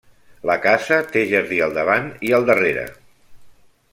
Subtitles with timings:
[0.49, 2.87] La casa té jardí al davant i al darrere.